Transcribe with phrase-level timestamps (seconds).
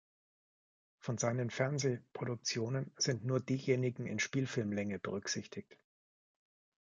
[0.97, 5.77] Von seinen Fernseh-Produktionen sind nur diejenigen in Spielfilmlänge berücksichtigt.